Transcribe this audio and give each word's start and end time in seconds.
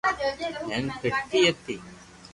ھيين 0.69 0.85
پھرتي 0.99 1.39
ھتي 1.53 1.75